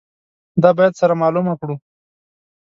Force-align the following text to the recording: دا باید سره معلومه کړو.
دا 0.61 0.69
باید 0.77 0.93
سره 1.01 1.13
معلومه 1.21 1.53
کړو. 1.59 1.75